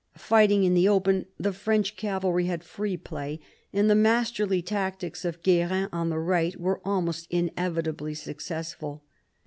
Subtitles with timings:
[0.17, 3.39] Fighting in the open the French cavalry had free play,
[3.71, 9.03] and the masterly tactics of Guerin on the right were almost inevitably successful.